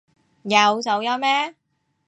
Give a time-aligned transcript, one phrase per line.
[0.49, 1.53] 有走音咩？